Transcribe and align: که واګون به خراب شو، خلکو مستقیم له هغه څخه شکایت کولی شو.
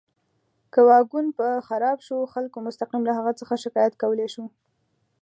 که 0.73 0.79
واګون 0.87 1.25
به 1.37 1.47
خراب 1.67 1.97
شو، 2.05 2.17
خلکو 2.33 2.57
مستقیم 2.67 3.01
له 3.05 3.13
هغه 3.17 3.31
څخه 3.39 3.55
شکایت 3.63 3.93
کولی 4.01 4.27
شو. 4.33 4.45